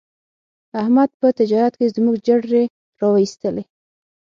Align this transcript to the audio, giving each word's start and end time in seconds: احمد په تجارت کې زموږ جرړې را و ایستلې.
احمد 0.81 1.09
په 1.19 1.27
تجارت 1.39 1.73
کې 1.79 1.93
زموږ 1.95 2.15
جرړې 2.27 2.63
را 2.99 3.07
و 3.11 3.15
ایستلې. 3.23 3.63